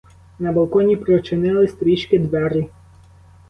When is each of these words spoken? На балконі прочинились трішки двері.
На 0.39 0.51
балконі 0.51 0.95
прочинились 0.95 1.73
трішки 1.73 2.19
двері. 2.19 2.69